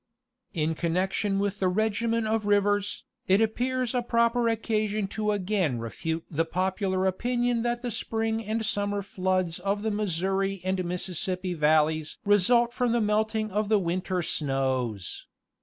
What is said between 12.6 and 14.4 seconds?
from the melting of the winter